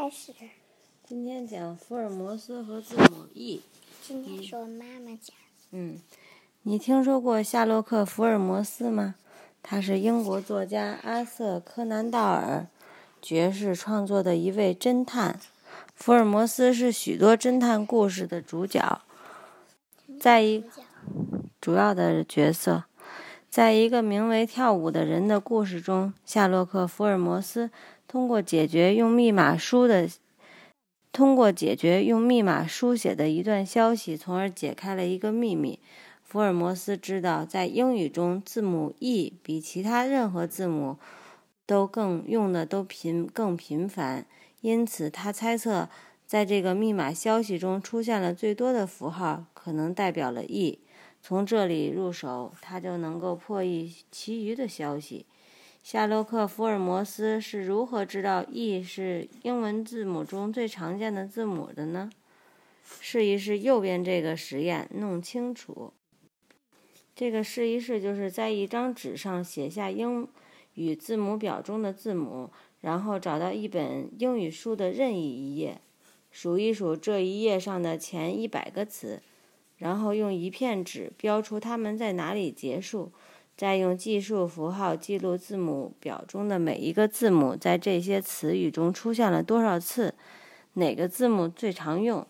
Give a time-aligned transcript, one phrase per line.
[0.00, 0.32] 开始。
[1.06, 3.60] 今天讲福尔摩斯和字母 E。
[4.00, 5.36] 今天是我妈妈讲。
[5.72, 5.98] 嗯，
[6.62, 9.16] 你听说过夏洛克·福尔摩斯吗？
[9.62, 12.66] 他是英国作家阿瑟·柯南道尔
[13.20, 15.38] 爵士创作的一位侦探。
[15.94, 19.02] 福尔摩斯是许多侦探故事的主角，
[20.18, 20.64] 在一
[21.60, 22.84] 主要的角色，
[23.50, 27.70] 在一个名为跳舞的人的故事中，夏洛克·福尔摩斯
[28.10, 30.08] 通过解决用密码书的。
[31.12, 35.78] 通过解决用密码书写的一段消息，从而解开了一个秘密。
[36.24, 40.96] 福尔摩斯知道，在英语中，字母 E 比其他任何字母
[41.64, 44.26] 都更用的都频更频繁，
[44.60, 45.88] 因此他猜测，
[46.26, 50.80] 在这个密码消息中出现了最多的符号，可能代表了 E。
[51.22, 55.26] 从这里入手，他就能够破译其余的消息。
[55.82, 62.10] 夏洛克·福尔摩斯是如何知道 E 是英文字母中最常见的字母的呢？
[63.00, 65.92] 试一试右边这个实验，弄清楚。
[67.14, 70.28] 这个试一试就是在一张纸上写下英
[70.74, 75.80] 语字母表中的字母，然后找到一本英语书的任意一页，
[76.30, 79.22] 数一数这一页上的前一百个词，
[79.76, 83.12] 然后用一片纸标出它们在哪里结束。
[83.60, 90.14] 再用计数符号记录字母表中的每一个字母在这些词语中出现了多少次，
[90.72, 92.26] 哪个字母最常用？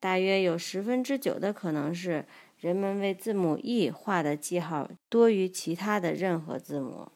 [0.00, 2.24] 大约有十分之九的可能是
[2.58, 7.12] 人们为字母 E 画的记号多于其他的任何字母。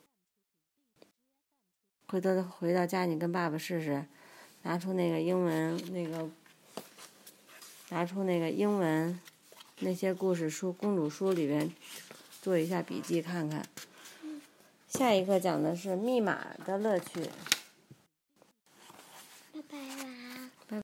[2.08, 4.04] 回头回到家，你跟爸爸试试，
[4.64, 6.28] 拿出那个英文那个，
[7.88, 9.18] 拿出那个英文
[9.78, 11.70] 那些故事书、公主书里边。
[12.40, 13.66] 做一下笔记看看。
[14.88, 17.30] 下一课讲的是密码的乐趣。
[19.52, 20.50] 拜拜啦。